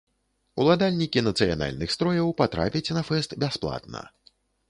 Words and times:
Уладальнікі 0.61 1.21
нацыянальных 1.27 1.93
строяў 1.97 2.33
патрапяць 2.41 2.93
на 2.99 3.05
фэст 3.09 3.37
бясплатна. 3.47 4.01